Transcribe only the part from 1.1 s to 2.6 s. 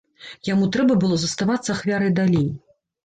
заставацца ахвярай далей.